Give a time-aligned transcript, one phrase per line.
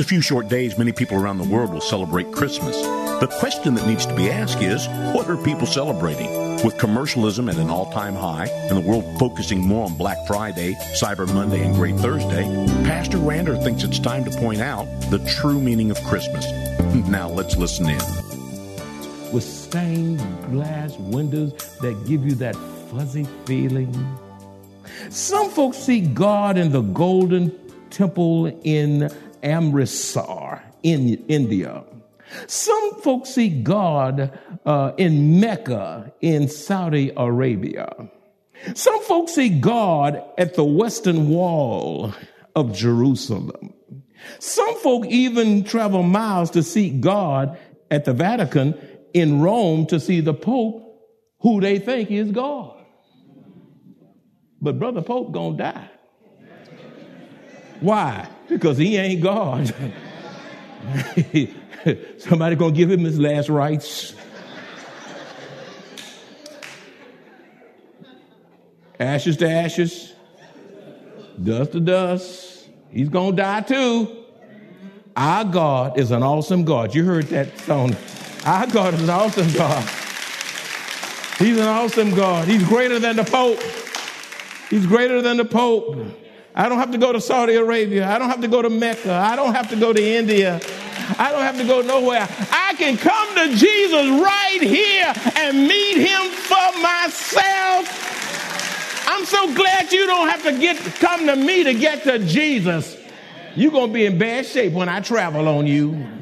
[0.00, 2.74] just a few short days, many people around the world will celebrate Christmas.
[3.20, 6.30] The question that needs to be asked is what are people celebrating?
[6.64, 10.72] With commercialism at an all time high and the world focusing more on Black Friday,
[10.94, 12.44] Cyber Monday, and Great Thursday,
[12.84, 16.46] Pastor Rander thinks it's time to point out the true meaning of Christmas.
[17.10, 18.00] Now let's listen in.
[19.32, 20.18] With stained
[20.50, 22.56] glass windows that give you that
[22.90, 23.92] fuzzy feeling.
[25.10, 27.52] Some folks see God in the golden
[27.90, 29.10] temple in
[29.42, 31.84] Amritsar in India.
[32.46, 38.10] Some folks see God uh, in Mecca in Saudi Arabia.
[38.74, 42.14] Some folks see God at the Western Wall
[42.54, 43.74] of Jerusalem.
[44.38, 47.58] Some folk even travel miles to seek God
[47.90, 48.74] at the Vatican
[49.14, 50.86] in Rome to see the Pope
[51.40, 52.76] who they think is God.
[54.60, 55.90] But Brother Pope gonna die.
[57.80, 58.28] Why?
[58.48, 59.74] Because he ain't God.
[62.18, 64.14] Somebody gonna give him his last rites.
[68.98, 70.12] Ashes to ashes,
[71.42, 72.68] dust to dust.
[72.90, 74.16] He's gonna die too.
[75.16, 76.94] Our God is an awesome God.
[76.94, 77.96] You heard that song.
[78.44, 79.88] Our God is an awesome God.
[81.38, 82.46] He's an awesome God.
[82.46, 83.60] He's greater than the Pope.
[84.68, 85.96] He's greater than the Pope.
[86.54, 88.08] I don't have to go to Saudi Arabia.
[88.08, 89.12] I don't have to go to Mecca.
[89.12, 90.60] I don't have to go to India.
[91.18, 92.28] I don't have to go nowhere.
[92.50, 98.10] I can come to Jesus right here and meet him for myself.
[99.08, 102.96] I'm so glad you don't have to get come to me to get to Jesus.
[103.54, 106.19] You're going to be in bad shape when I travel on you.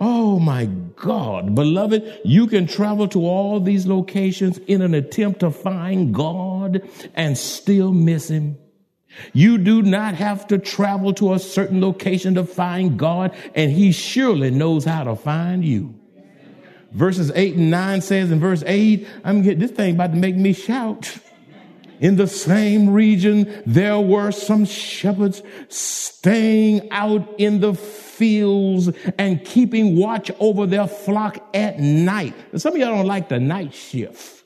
[0.00, 0.64] Oh my
[0.96, 6.88] God, beloved, you can travel to all these locations in an attempt to find God
[7.14, 8.56] and still miss Him.
[9.34, 13.92] You do not have to travel to a certain location to find God, and He
[13.92, 15.94] surely knows how to find you.
[16.92, 20.36] Verses 8 and 9 says in verse 8, I'm getting this thing about to make
[20.36, 21.18] me shout.
[22.00, 27.74] In the same region, there were some shepherds staying out in the
[28.20, 32.34] fields and keeping watch over their flock at night.
[32.56, 34.44] Some of y'all don't like the night shift.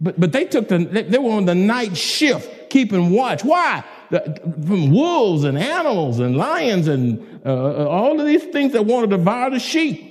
[0.00, 3.44] But, but they took the, they were on the night shift, keeping watch.
[3.44, 3.84] Why?
[4.10, 9.16] From wolves and animals and lions and uh, all of these things that want to
[9.16, 10.06] devour the sheep.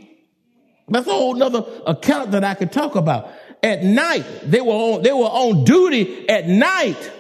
[0.88, 3.30] That's a whole nother account that I could talk about.
[3.62, 7.12] At night, they were on, they were on duty at night.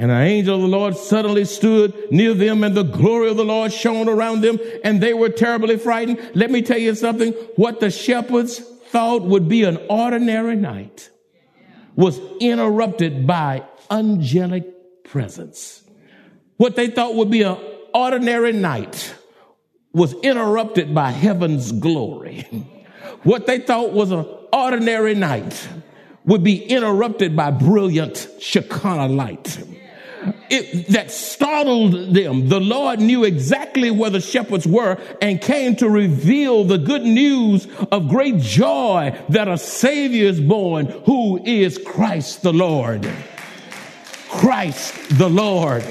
[0.00, 3.44] And an angel of the Lord suddenly stood near them and the glory of the
[3.44, 6.18] Lord shone around them and they were terribly frightened.
[6.34, 7.34] Let me tell you something.
[7.56, 11.10] What the shepherds thought would be an ordinary night
[11.96, 15.82] was interrupted by angelic presence.
[16.56, 17.58] What they thought would be an
[17.92, 19.14] ordinary night
[19.92, 22.46] was interrupted by heaven's glory.
[23.22, 25.68] What they thought was an ordinary night
[26.24, 29.58] would be interrupted by brilliant Shekinah light.
[30.50, 32.48] It, that startled them.
[32.48, 37.66] The Lord knew exactly where the shepherds were and came to reveal the good news
[37.90, 43.10] of great joy that a Savior is born who is Christ the Lord.
[44.28, 45.84] Christ the Lord.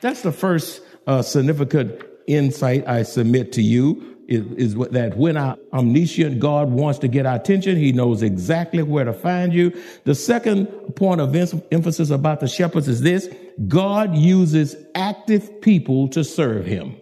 [0.00, 5.56] That's the first uh, significant insight I submit to you is, is that when our
[5.72, 9.72] omniscient God wants to get our attention, he knows exactly where to find you.
[10.04, 11.34] The second point of
[11.70, 13.28] emphasis about the shepherds is this
[13.68, 16.96] God uses active people to serve him.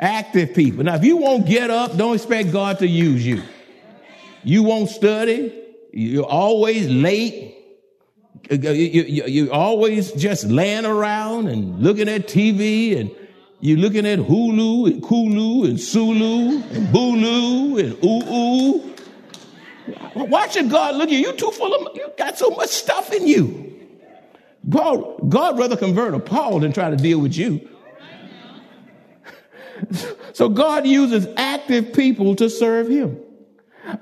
[0.00, 0.84] Active people.
[0.84, 3.42] Now, if you won't get up, don't expect God to use you.
[4.42, 5.62] You won't study.
[5.92, 7.52] You're always late.
[8.50, 13.10] You, you, you, are always just laying around and looking at TV and
[13.60, 18.94] you're looking at Hulu and Kulu and Sulu and Bulu and Ooh Ooh.
[20.14, 21.18] Why should God look at you?
[21.18, 23.70] You too full of, you got so much stuff in you.
[24.68, 27.68] God, God rather convert a Paul than try to deal with you.
[30.32, 33.20] So God uses active people to serve him.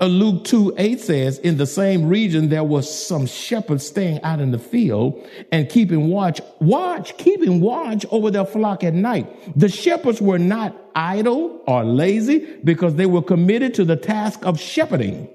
[0.01, 4.41] Uh, Luke 2 8 says, In the same region, there was some shepherds staying out
[4.41, 9.27] in the field and keeping watch, watch, keeping watch over their flock at night.
[9.59, 14.61] The shepherds were not idle or lazy because they were committed to the task of
[14.61, 15.29] shepherding.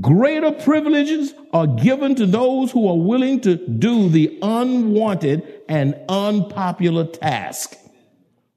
[0.00, 7.04] Greater privileges are given to those who are willing to do the unwanted and unpopular
[7.06, 7.76] task.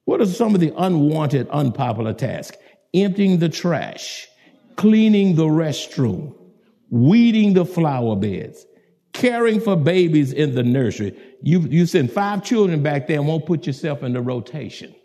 [0.06, 2.58] What are some of the unwanted, unpopular tasks?
[2.96, 4.28] Emptying the trash,
[4.80, 6.34] cleaning the restroom,
[6.90, 8.66] weeding the flower beds,
[9.12, 11.14] caring for babies in the nursery.
[11.42, 14.96] You, you send five children back there and won't put yourself in the rotation.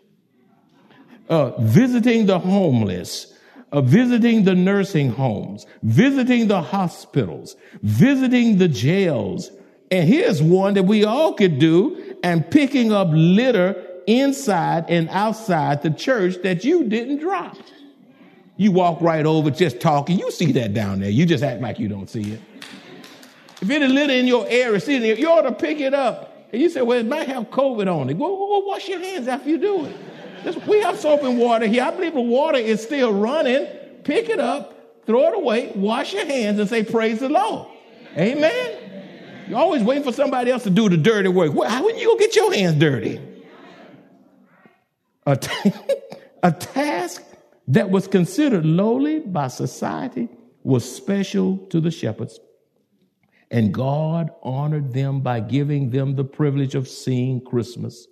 [1.27, 3.37] Uh, visiting the homeless,
[3.73, 9.51] uh, visiting the nursing homes, visiting the hospitals, visiting the jails.
[9.91, 15.83] And here's one that we all could do and picking up litter inside and outside
[15.83, 17.57] the church that you didn't drop.
[18.57, 20.17] You walk right over just talking.
[20.17, 21.09] You see that down there.
[21.09, 22.41] You just act like you don't see it.
[23.61, 26.49] If any litter in your area, see it, you ought to pick it up.
[26.53, 28.17] And you say, well, it might have COVID on it.
[28.17, 30.67] Go, go, go wash your hands after you do it.
[30.67, 31.83] we have soap and water here.
[31.83, 33.65] I believe the water is still running.
[34.03, 37.67] Pick it up, throw it away, wash your hands, and say, praise the Lord.
[38.15, 38.85] Amen.
[39.49, 41.53] You're always waiting for somebody else to do the dirty work.
[41.53, 43.19] Well, how when you go get your hands dirty?
[45.25, 45.71] A, t-
[46.43, 47.23] a task
[47.67, 50.29] that was considered lowly by society
[50.63, 52.39] was special to the shepherds.
[53.51, 58.07] And God honored them by giving them the privilege of seeing Christmas.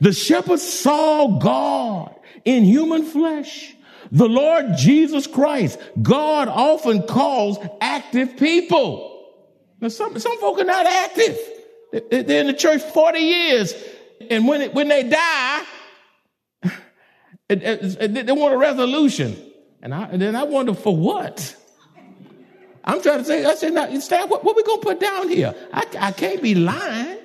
[0.00, 2.14] The shepherds saw God
[2.44, 3.74] in human flesh.
[4.10, 5.78] The Lord Jesus Christ.
[6.00, 9.34] God often calls active people.
[9.80, 11.38] Now, some, some folk are not active.
[11.92, 13.74] They're in the church 40 years.
[14.30, 15.64] And when, it, when they die,
[17.48, 19.36] they want a resolution.
[19.80, 21.56] And, I, and then I wonder for what?
[22.84, 25.28] I'm trying to say, I said, now, Stan, what, what we going to put down
[25.28, 25.54] here?
[25.72, 27.18] I, I can't be lying.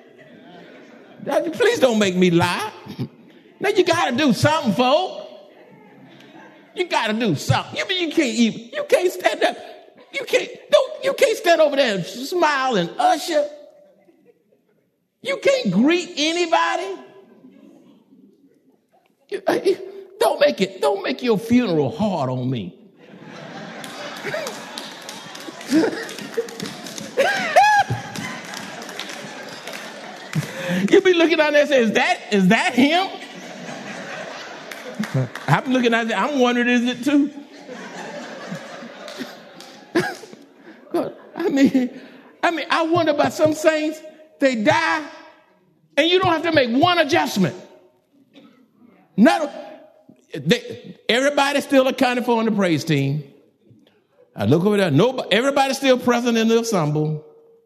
[1.53, 2.71] Please don't make me lie.
[3.59, 5.21] Now you got to do something, folk.
[6.75, 7.77] You got to do something.
[7.77, 9.57] You mean you can't even, you can't stand up.
[10.13, 13.47] You can't, don't, you can't stand over there and smile and usher.
[15.21, 17.01] You can't greet anybody.
[19.29, 19.59] You, uh,
[20.23, 22.79] don't make it, don't make your funeral hard on me.
[30.89, 33.07] You'll be looking out there and say, is that, is that him?
[35.47, 37.29] I'm looking at it, I'm wondering, is it too?
[41.35, 42.01] I mean,
[42.41, 43.99] I mean, I wonder about some saints,
[44.39, 45.05] they die,
[45.97, 47.55] and you don't have to make one adjustment.
[49.17, 49.51] Not,
[50.33, 53.23] they, everybody's still accounted for on the praise team.
[54.35, 54.91] I look over there.
[54.91, 57.25] Nobody, everybody's still present in the ensemble.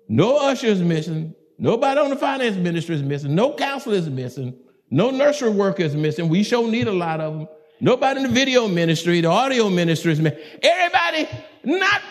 [0.10, 1.34] No ushers missing.
[1.58, 3.34] Nobody on the finance ministry is missing.
[3.34, 4.58] No counselor is missing.
[4.90, 6.30] No nursery worker is missing.
[6.30, 7.48] We sure need a lot of them.
[7.80, 10.40] Nobody in the video ministry, the audio ministry is missing.
[10.62, 11.30] Everybody,
[11.64, 12.02] not,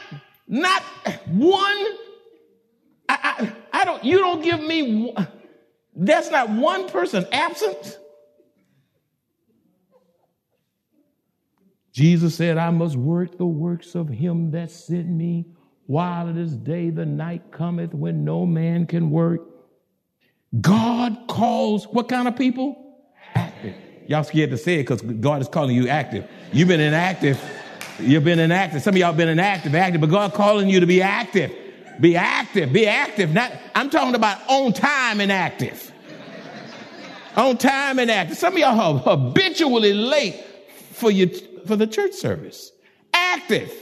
[0.47, 0.83] not
[1.27, 1.87] one.
[3.09, 5.15] I, I, I don't, you don't give me,
[5.95, 7.99] that's not one person absent.
[11.97, 15.47] Jesus said, I must work the works of him that sent me
[15.87, 19.41] while it is day, the night cometh when no man can work.
[20.61, 22.99] God calls what kind of people?
[23.35, 23.75] Active.
[24.09, 26.29] Y'all scared to say it because God is calling you active.
[26.53, 27.43] You've been inactive.
[27.99, 28.83] You've been inactive.
[28.83, 31.51] Some of y'all been inactive, active, but God calling you to be active.
[31.99, 32.75] Be active.
[32.75, 33.33] Be active.
[33.33, 35.91] Not, I'm talking about on time and active.
[37.37, 38.37] On time and active.
[38.37, 40.45] Some of y'all are habitually late
[40.93, 41.31] for your
[41.67, 42.73] for the church service.
[43.13, 43.73] Active.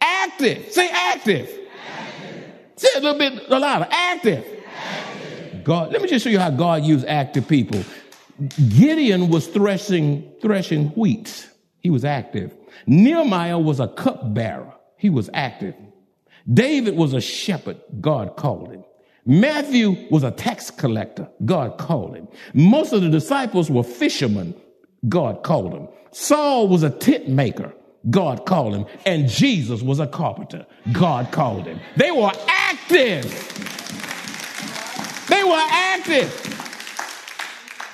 [0.00, 0.72] Active.
[0.72, 1.48] Say active.
[1.48, 2.54] active.
[2.76, 3.88] Say a little bit louder.
[3.90, 4.44] Active.
[4.76, 5.64] active.
[5.64, 7.84] God, let me just show you how God used active people.
[8.68, 11.48] Gideon was threshing, threshing wheat.
[11.80, 12.54] He was active.
[12.86, 14.72] Nehemiah was a cupbearer.
[14.96, 15.74] He was active.
[16.52, 17.80] David was a shepherd.
[18.00, 18.84] God called him.
[19.26, 21.28] Matthew was a tax collector.
[21.44, 22.28] God called him.
[22.54, 24.54] Most of the disciples were fishermen.
[25.06, 25.88] God called him.
[26.10, 27.74] Saul was a tent maker.
[28.10, 28.86] God called him.
[29.04, 30.66] And Jesus was a carpenter.
[30.92, 31.80] God called him.
[31.96, 33.24] They were active.
[35.28, 36.44] They were active.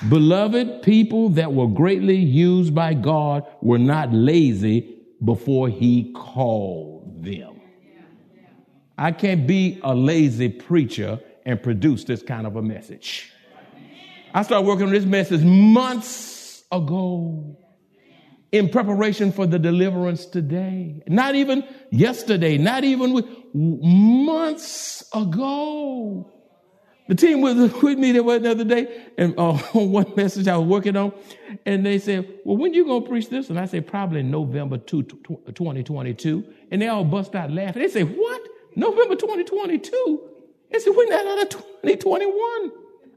[0.09, 7.61] Beloved, people that were greatly used by God were not lazy before he called them.
[8.97, 13.31] I can't be a lazy preacher and produce this kind of a message.
[14.33, 16.34] I started working on this message months
[16.71, 17.57] ago.
[18.51, 21.01] in preparation for the deliverance today.
[21.07, 26.31] Not even yesterday, not even with months ago.
[27.07, 30.57] The team was with me there the other day, and uh, on one message I
[30.57, 31.13] was working on,
[31.65, 35.03] and they said, "Well, when you gonna preach this?" And I said, "Probably November 2,
[35.03, 37.81] 2022." And they all bust out laughing.
[37.81, 38.41] They say, "What?
[38.75, 40.29] November 2022?"
[40.71, 42.71] They said, "We're not out of 2021."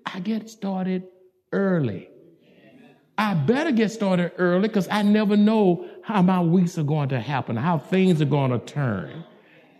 [0.04, 1.04] I get started
[1.52, 2.08] early.
[3.18, 7.20] I better get started early because I never know how my weeks are going to
[7.20, 9.24] happen, how things are going to turn.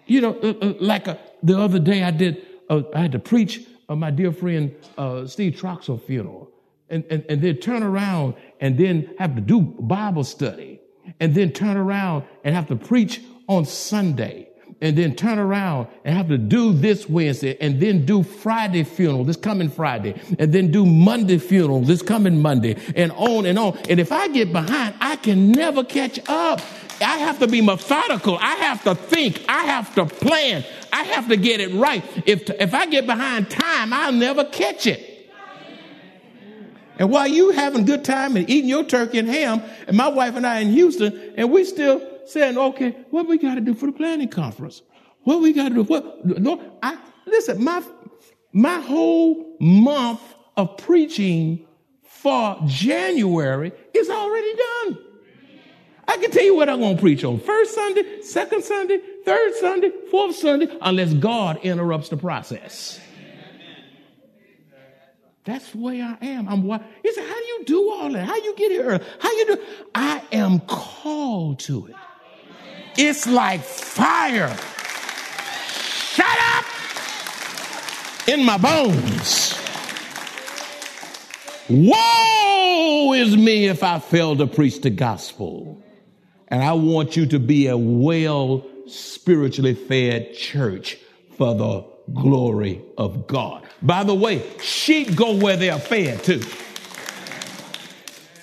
[0.07, 3.21] You know, uh, uh, like uh, the other day I did, uh, I had to
[3.21, 6.50] preach my dear friend uh, Steve Troxel funeral,
[6.90, 10.80] and, and, and then turn around and then have to do Bible study,
[11.21, 14.48] and then turn around and have to preach on Sunday
[14.80, 19.25] and then turn around and have to do this Wednesday and then do Friday funeral
[19.25, 23.76] this coming Friday and then do Monday funeral this coming Monday and on and on.
[23.88, 26.61] And if I get behind, I can never catch up.
[27.00, 28.38] I have to be methodical.
[28.38, 29.44] I have to think.
[29.49, 30.64] I have to plan.
[30.92, 32.04] I have to get it right.
[32.26, 35.16] If, if I get behind time, I'll never catch it.
[36.99, 40.35] And while you having good time and eating your turkey and ham, and my wife
[40.35, 43.87] and I in Houston, and we still saying, okay, what we got to do for
[43.87, 44.82] the planning conference?
[45.23, 45.82] What we got to do?
[45.82, 46.25] What?
[46.25, 47.62] No, I listen.
[47.62, 47.82] My
[48.52, 50.20] my whole month
[50.56, 51.66] of preaching
[52.02, 54.99] for January is already done.
[56.06, 59.54] I can tell you what I'm going to preach on first Sunday, second Sunday, third
[59.56, 62.99] Sunday, fourth Sunday, unless God interrupts the process.
[65.44, 66.49] That's the way I am.
[66.49, 68.26] I'm what he said, how do you do all that?
[68.26, 69.00] How you get here?
[69.18, 69.62] How you do?
[69.94, 71.94] I am called to it.
[73.00, 74.57] It's like fire.
[75.69, 76.64] Shut up
[78.26, 79.55] in my bones.
[81.69, 85.81] Woe is me if I fail to preach the gospel.
[86.49, 90.99] And I want you to be a well spiritually fed church
[91.37, 93.62] for the glory of God.
[93.81, 96.43] By the way, sheep go where they are fed too.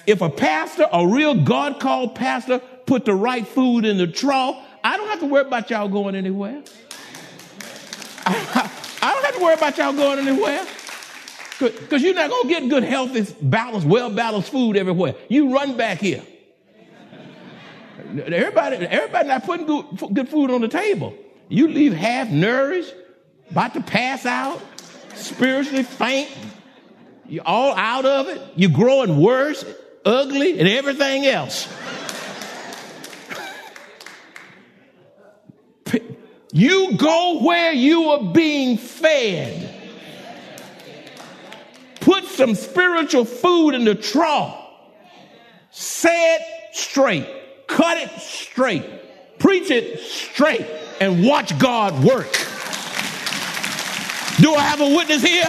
[0.07, 4.57] If a pastor, a real God called pastor, put the right food in the trough,
[4.83, 6.61] I don't have to worry about y'all going anywhere.
[8.25, 10.65] I, I don't have to worry about y'all going anywhere.
[11.59, 15.15] Because you're not going to get good, healthy, balanced, well balanced food everywhere.
[15.29, 16.21] You run back here.
[17.97, 21.15] Everybody, everybody not putting good, good food on the table.
[21.47, 22.93] You leave half nourished,
[23.51, 24.61] about to pass out,
[25.15, 26.29] spiritually faint.
[27.27, 28.41] You're all out of it.
[28.55, 29.65] You're growing worse,
[30.03, 31.67] ugly, and everything else.
[36.55, 39.77] You go where you are being fed.
[41.99, 44.57] Put some spiritual food in the trough.
[45.71, 46.41] Say it
[46.73, 47.27] straight.
[47.67, 48.85] Cut it straight.
[49.37, 50.65] Preach it straight
[51.01, 52.31] and watch God work.
[54.39, 55.43] Do I have a witness here?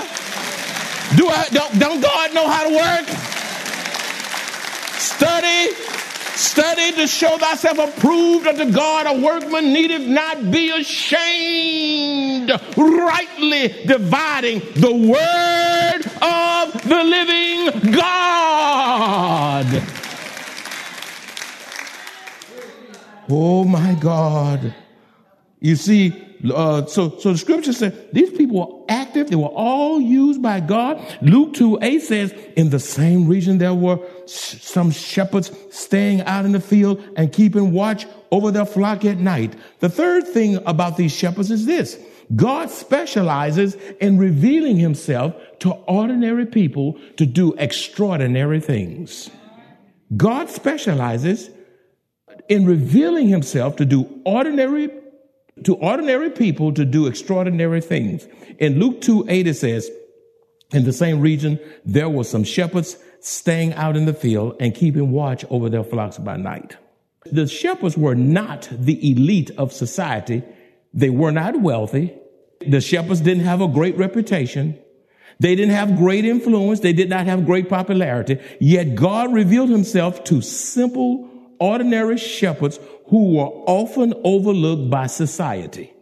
[1.15, 3.09] Do I don't, don't God know how to work?
[4.99, 5.86] Study
[6.37, 14.61] Study to show thyself approved unto God, a workman needeth not be ashamed, rightly dividing
[14.75, 19.83] the word of the living God.
[23.31, 24.75] Oh my God.
[25.61, 26.13] You see,
[26.55, 29.29] uh, so, so the scripture said these people were active.
[29.29, 31.01] They were all used by God.
[31.23, 36.53] Luke 2 8 says, in the same region there were some shepherds staying out in
[36.53, 39.55] the field and keeping watch over their flock at night.
[39.81, 41.99] The third thing about these shepherds is this.
[42.35, 49.31] God specializes in revealing himself to ordinary people to do extraordinary things.
[50.17, 51.51] God specializes
[52.49, 54.91] in revealing himself to do ordinary
[55.65, 58.27] to ordinary people to do extraordinary things.
[58.59, 59.91] In Luke 2 8, it says,
[60.73, 65.11] in the same region, there were some shepherds staying out in the field and keeping
[65.11, 66.77] watch over their flocks by night.
[67.33, 70.43] The shepherds were not the elite of society.
[70.95, 72.15] They were not wealthy.
[72.67, 74.79] The shepherds didn't have a great reputation.
[75.39, 76.81] They didn't have great influence.
[76.81, 78.41] They did not have great popularity.
[78.61, 81.29] Yet God revealed himself to simple,
[81.61, 85.93] ordinary shepherds who were often overlooked by society.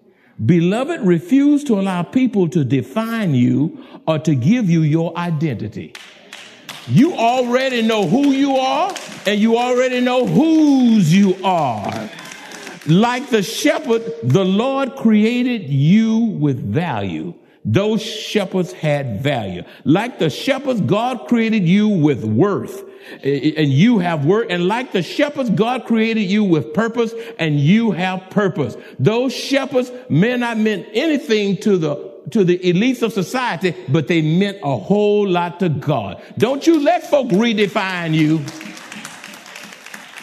[0.44, 5.94] Beloved, refuse to allow people to define you or to give you your identity.
[6.86, 8.94] You already know who you are
[9.26, 12.10] and you already know whose you are.
[12.86, 17.34] Like the shepherd, the Lord created you with value.
[17.64, 19.62] Those shepherds had value.
[19.84, 22.84] Like the shepherds, God created you with worth.
[23.22, 24.48] and you have work.
[24.50, 28.76] And like the shepherds, God created you with purpose and you have purpose.
[28.98, 34.23] Those shepherds may not meant anything to the to the elites of society, but they
[34.23, 36.23] meant a whole lot to God.
[36.38, 38.40] Don't you let folk redefine you.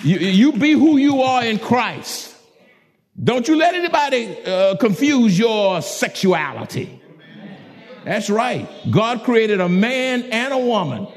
[0.03, 2.35] You, you be who you are in Christ.
[3.23, 7.01] Don't you let anybody uh, confuse your sexuality.
[8.03, 8.67] That's right.
[8.89, 11.07] God created a man and a woman.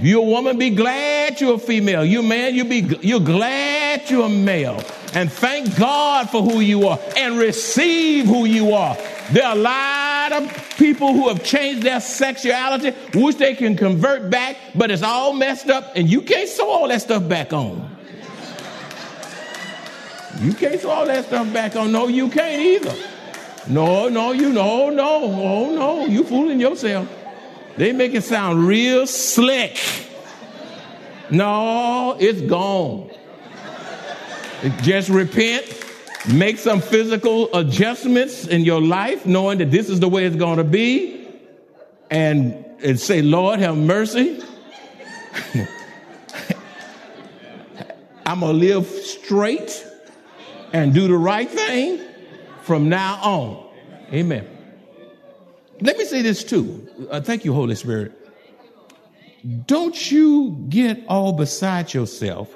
[0.00, 2.04] You a woman, be glad you're a female.
[2.04, 4.82] You man, you be you're glad you're a male.
[5.14, 8.96] And thank God for who you are and receive who you are.
[9.32, 9.58] There are a
[10.30, 15.02] lot of people who have changed their sexuality, which they can convert back, but it's
[15.02, 17.96] all messed up, and you can't sew all that stuff back on.
[20.40, 21.92] You can't sew all that stuff back on.
[21.92, 22.94] No, you can't either.
[23.68, 27.08] No, no, you no, no, oh no, you fooling yourself.
[27.76, 29.78] They make it sound real slick.
[31.30, 33.10] No, it's gone.
[34.82, 35.64] Just repent,
[36.28, 40.58] make some physical adjustments in your life, knowing that this is the way it's going
[40.58, 41.28] to be,
[42.10, 44.42] and, and say, Lord, have mercy.
[48.26, 49.86] I'm going to live straight
[50.72, 52.00] and do the right thing
[52.62, 53.68] from now on.
[54.12, 54.46] Amen.
[55.80, 56.88] Let me say this too.
[57.10, 58.12] Uh, thank you, Holy Spirit.
[59.66, 62.52] Don't you get all beside yourself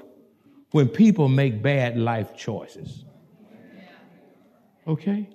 [0.72, 3.04] when people make bad life choices.
[4.86, 5.28] Okay?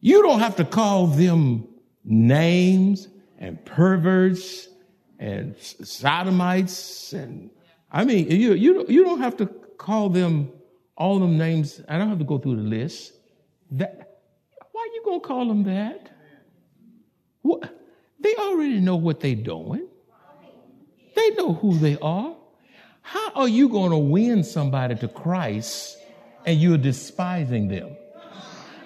[0.00, 1.68] You don't have to call them
[2.04, 4.68] names and perverts
[5.18, 7.50] and sodomites and
[7.90, 10.50] I mean you you you don't have to call them
[10.96, 11.80] all them names.
[11.88, 13.12] I don't have to go through the list.
[13.72, 14.18] That
[14.72, 16.10] why you gonna call them that?
[17.42, 17.78] What?
[18.20, 19.88] They already know what they're doing.
[21.14, 22.34] They know who they are.
[23.02, 25.98] How are you going to win somebody to Christ
[26.46, 27.96] and you're despising them?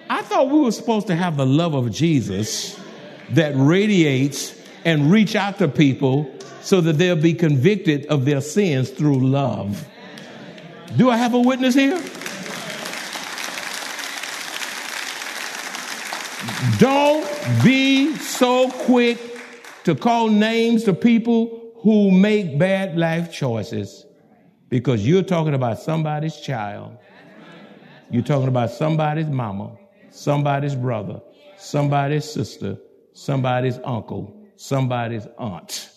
[0.09, 2.79] I thought we were supposed to have the love of Jesus
[3.31, 8.89] that radiates and reach out to people so that they'll be convicted of their sins
[8.89, 9.87] through love.
[10.95, 12.01] Do I have a witness here?
[16.79, 17.27] Don't
[17.63, 19.19] be so quick
[19.83, 24.05] to call names to people who make bad life choices
[24.69, 26.97] because you're talking about somebody's child.
[28.09, 29.77] You're talking about somebody's mama,
[30.17, 31.21] somebody's brother,
[31.57, 32.77] somebody's sister,
[33.13, 35.89] somebody's uncle, somebody's aunt.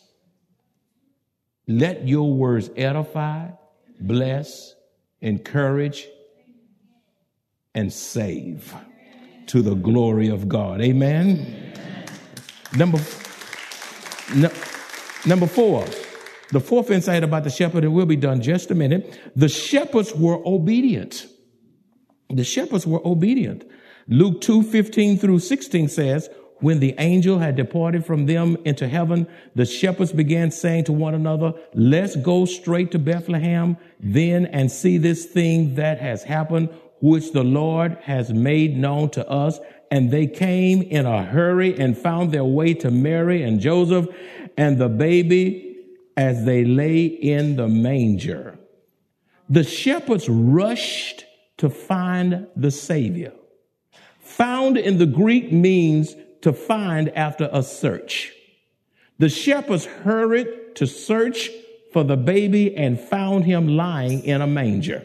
[1.66, 3.48] Let your words edify,
[4.00, 4.74] bless,
[5.20, 6.06] encourage,
[7.74, 8.74] and save
[9.46, 10.80] to the glory of God.
[10.80, 11.72] Amen.
[12.76, 12.98] Number,
[14.34, 14.50] no,
[15.24, 15.86] number four,
[16.50, 19.18] the fourth insight about the shepherd, and we'll be done just a minute.
[19.36, 21.26] The shepherds were obedient.
[22.28, 23.64] The shepherds were obedient.
[24.10, 29.26] Luke 2 15 through 16 says, when the angel had departed from them into heaven,
[29.54, 34.98] the shepherds began saying to one another, let's go straight to Bethlehem then and see
[34.98, 36.68] this thing that has happened,
[37.00, 39.58] which the Lord has made known to us.
[39.90, 44.06] And they came in a hurry and found their way to Mary and Joseph
[44.56, 45.78] and the baby
[46.16, 48.58] as they lay in the manger.
[49.48, 51.24] The shepherds rushed
[51.56, 53.32] to find the Savior.
[54.36, 58.32] Found in the Greek means to find after a search.
[59.18, 61.50] The shepherds hurried to search
[61.92, 65.04] for the baby and found him lying in a manger.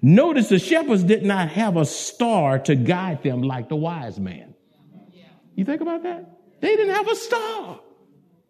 [0.00, 4.54] Notice the shepherds did not have a star to guide them like the wise man.
[5.54, 6.24] You think about that?
[6.60, 7.80] They didn't have a star.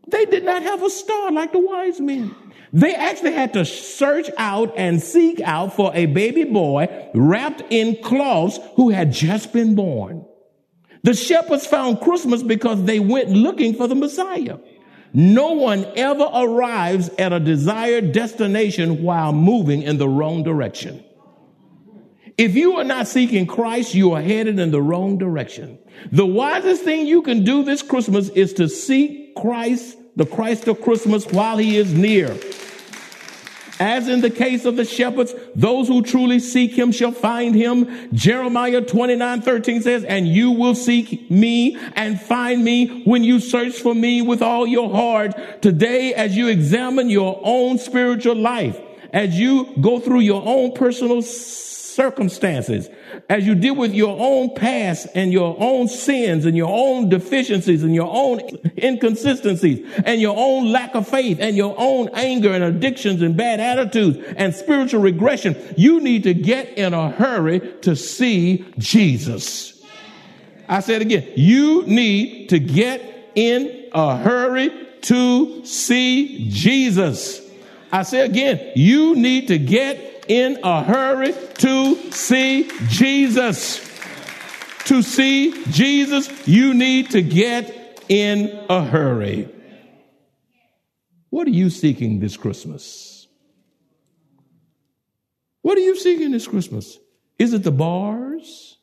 [0.09, 2.35] They did not have a star like the wise men.
[2.73, 8.03] They actually had to search out and seek out for a baby boy wrapped in
[8.03, 10.25] cloths who had just been born.
[11.03, 14.59] The shepherds found Christmas because they went looking for the Messiah.
[15.13, 21.05] No one ever arrives at a desired destination while moving in the wrong direction.
[22.39, 25.79] If you are not seeking Christ, you are headed in the wrong direction.
[26.11, 30.81] The wisest thing you can do this Christmas is to seek Christ, the Christ of
[30.81, 32.37] Christmas, while he is near.
[33.81, 38.15] As in the case of the shepherds, those who truly seek him shall find him.
[38.15, 43.75] Jeremiah 29, 13 says, and you will seek me and find me when you search
[43.75, 45.63] for me with all your heart.
[45.63, 48.79] Today, as you examine your own spiritual life,
[49.13, 52.89] as you go through your own personal circumstances,
[53.29, 57.83] as you deal with your own past and your own sins and your own deficiencies
[57.83, 58.41] and your own
[58.77, 63.61] inconsistencies and your own lack of faith and your own anger and addictions and bad
[63.61, 69.83] attitudes and spiritual regression, you need to get in a hurry to see Jesus.
[70.69, 74.71] I said again, you need to get in a hurry
[75.03, 77.41] to see Jesus.
[77.91, 83.89] I say again, you need to get in a hurry to see Jesus.
[84.87, 89.49] To see Jesus, you need to get in a hurry.
[91.31, 93.27] What are you seeking this Christmas?
[95.63, 96.99] What are you seeking this Christmas?
[97.39, 98.77] Is it the bars?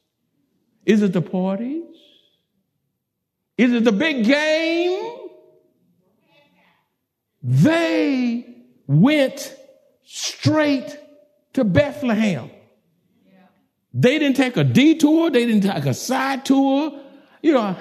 [0.86, 1.84] Is it the parties?
[3.58, 5.18] Is it the big game?
[7.44, 8.46] They
[8.88, 9.56] went
[10.04, 10.98] straight
[11.54, 12.52] to Bethlehem.
[13.94, 15.32] They didn't take a detour.
[15.32, 17.00] They didn't take a side tour.
[17.42, 17.76] You know,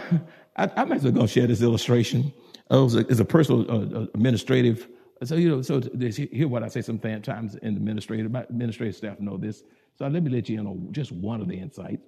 [0.56, 2.32] I, I'm actually going to share this illustration.
[2.70, 4.88] Oh, it's, a, it's a personal uh, uh, administrative.
[5.24, 9.20] So, you know, so this, hear what I say sometimes in the administrative, administrative staff
[9.20, 9.64] know this.
[9.96, 12.02] So let me let you in on just one of the insights.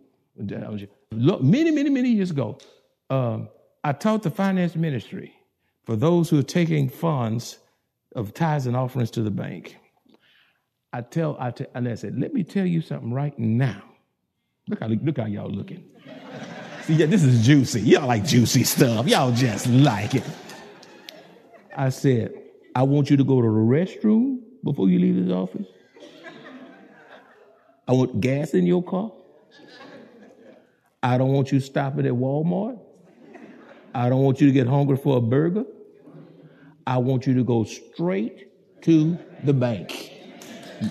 [1.12, 2.58] Look, many, many, many years ago,
[3.10, 3.48] um,
[3.82, 5.34] I taught the finance ministry
[5.84, 7.58] for those who are taking funds
[8.14, 9.76] of tithes and offerings to the bank.
[10.92, 13.82] I tell, I tell, and I said, let me tell you something right now.
[14.68, 15.84] Look how, look how y'all looking.
[16.82, 17.80] See, yeah, this is juicy.
[17.82, 19.06] Y'all like juicy stuff.
[19.06, 20.24] Y'all just like it.
[21.76, 22.32] I said,
[22.74, 25.66] I want you to go to the restroom before you leave this office.
[27.86, 29.12] I want gas in your car.
[31.02, 32.78] I don't want you stopping at Walmart.
[33.94, 35.64] I don't want you to get hungry for a burger.
[36.86, 40.09] I want you to go straight to the bank.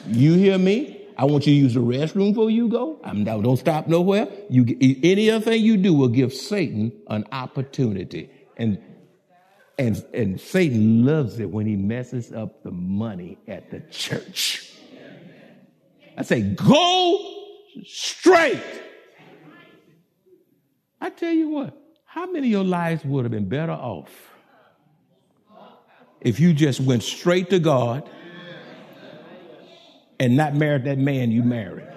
[0.08, 1.08] You hear me?
[1.18, 3.00] I want you to use the restroom before you go.
[3.04, 3.24] I'm.
[3.26, 4.28] Don't stop nowhere.
[4.50, 8.82] You any other thing you do will give Satan an opportunity, and
[9.78, 14.72] and and Satan loves it when he messes up the money at the church.
[16.18, 17.46] I say, go
[17.86, 18.64] straight.
[21.02, 24.10] I tell you what, how many of your lives would have been better off
[26.20, 28.10] if you just went straight to God?
[30.20, 31.88] And not married that man you married.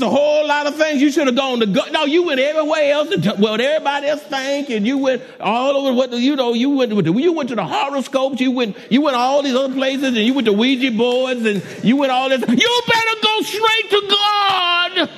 [0.00, 1.82] There's a whole lot of things you should have gone to go.
[1.90, 3.10] No, you went everywhere else.
[3.10, 5.92] To, well, everybody else think, and you went all over.
[5.92, 8.40] What you know, you went you went to the horoscopes.
[8.40, 11.62] You went you went all these other places, and you went to Ouija boards, and
[11.84, 12.40] you went all this.
[12.40, 15.10] You better go straight to God.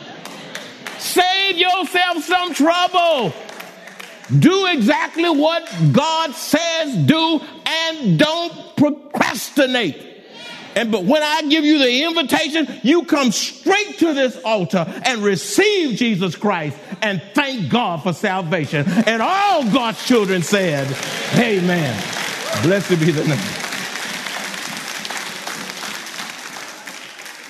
[0.98, 3.32] Save yourself some trouble.
[4.36, 10.11] Do exactly what God says do, and don't procrastinate.
[10.74, 15.22] And but when I give you the invitation, you come straight to this altar and
[15.22, 18.84] receive Jesus Christ and thank God for salvation.
[18.88, 20.86] And all God's children said,
[21.36, 22.02] Amen.
[22.62, 23.38] Blessed be the name.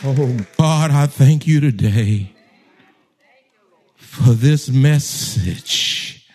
[0.04, 2.32] Oh God, I thank you today
[3.96, 6.26] for this message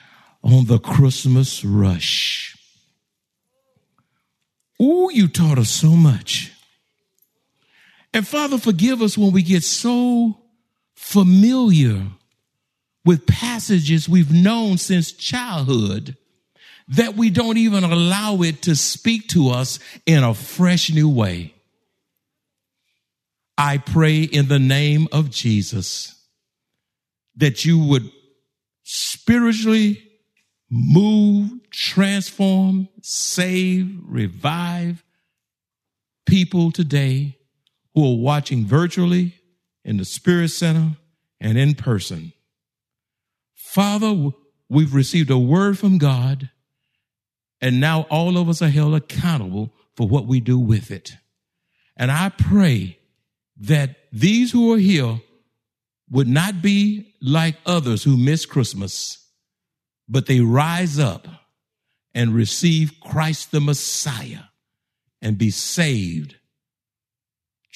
[0.43, 2.55] on the Christmas rush.
[4.81, 6.53] Ooh, you taught us so much.
[8.17, 10.39] And Father, forgive us when we get so
[10.95, 12.01] familiar
[13.05, 16.17] with passages we've known since childhood
[16.87, 19.77] that we don't even allow it to speak to us
[20.07, 21.53] in a fresh new way.
[23.55, 26.19] I pray in the name of Jesus
[27.35, 28.11] that you would
[28.81, 30.01] spiritually
[30.71, 35.03] move, transform, save, revive
[36.25, 37.36] people today
[37.97, 39.33] who are watching virtually
[39.83, 40.97] in the Spirit Center
[41.41, 42.31] and in person.
[43.55, 44.29] Father,
[44.69, 46.51] we've received a word from God,
[47.59, 51.13] and now all of us are held accountable for what we do with it.
[51.95, 52.99] And I pray
[53.61, 55.19] that these who are here
[56.11, 59.27] would not be like others who miss Christmas,
[60.07, 61.27] but they rise up
[62.13, 64.43] and receive Christ the Messiah
[65.19, 66.35] and be saved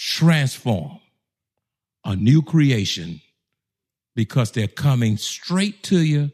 [0.01, 0.99] transform,
[2.03, 3.21] a new creation,
[4.15, 6.31] because they're coming straight to you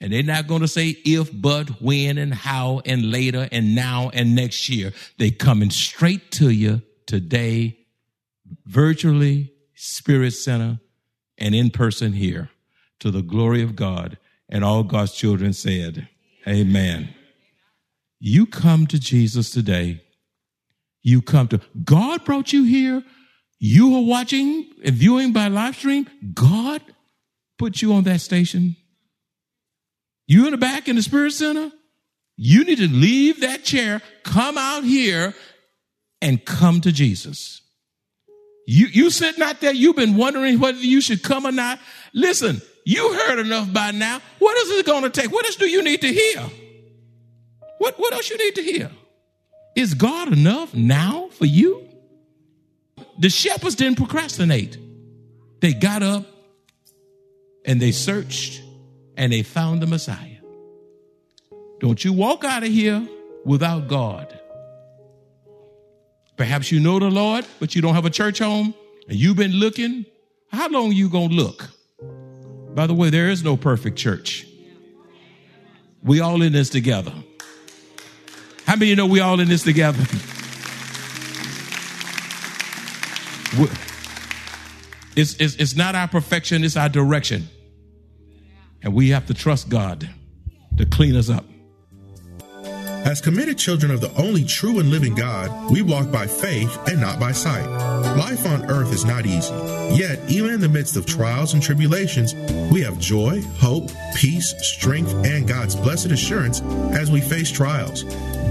[0.00, 4.10] and they're not going to say if, but, when, and how, and later, and now,
[4.12, 4.92] and next year.
[5.18, 7.78] They're coming straight to you today,
[8.66, 10.78] virtually, Spirit Center,
[11.38, 12.50] and in person here
[12.98, 14.18] to the glory of God.
[14.48, 16.08] And all God's children said,
[16.46, 17.14] Amen.
[18.20, 20.03] You come to Jesus today.
[21.04, 23.04] You come to God brought you here.
[23.60, 26.08] You are watching and viewing by live stream.
[26.32, 26.82] God
[27.58, 28.74] put you on that station.
[30.26, 31.70] You in the back in the Spirit Center.
[32.36, 35.34] You need to leave that chair, come out here,
[36.20, 37.60] and come to Jesus.
[38.66, 41.78] You you sitting out there, you've been wondering whether you should come or not.
[42.14, 44.20] Listen, you heard enough by now.
[44.38, 45.30] What is it going to take?
[45.30, 46.40] What else do you need to hear?
[47.78, 48.90] What what else you need to hear?
[49.74, 51.88] Is God enough now for you?
[53.18, 54.78] The shepherds didn't procrastinate.
[55.60, 56.26] They got up
[57.64, 58.62] and they searched
[59.16, 60.38] and they found the Messiah.
[61.80, 63.06] Don't you walk out of here
[63.44, 64.38] without God.
[66.36, 68.74] Perhaps you know the Lord, but you don't have a church home
[69.08, 70.04] and you've been looking.
[70.50, 71.70] How long you going to look?
[72.74, 74.46] By the way, there is no perfect church.
[76.02, 77.14] We all in this together.
[78.74, 80.02] How many you know we all in this together?
[85.14, 87.48] It's, it's, it's not our perfection, it's our direction.
[88.82, 90.10] And we have to trust God
[90.76, 91.44] to clean us up.
[93.06, 97.00] As committed children of the only true and living God, we walk by faith and
[97.00, 97.64] not by sight.
[98.16, 99.54] Life on earth is not easy.
[99.94, 102.34] Yet, even in the midst of trials and tribulations,
[102.72, 106.60] we have joy, hope, peace, strength, and God's blessed assurance
[106.98, 108.02] as we face trials.